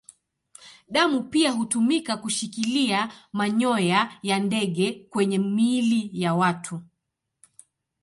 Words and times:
Damu 0.89 1.23
pia 1.23 1.51
hutumika 1.51 2.17
kushikilia 2.17 3.09
manyoya 3.33 4.19
ya 4.23 4.39
ndege 4.39 5.07
kwenye 5.09 5.37
miili 5.39 6.21
ya 6.21 6.33
watu. 6.35 6.81